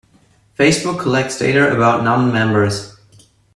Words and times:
Facebook 0.57 0.99
collects 0.99 1.37
data 1.37 1.71
about 1.71 2.03
non-members. 2.03 2.95